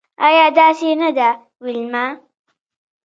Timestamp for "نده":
0.99-1.29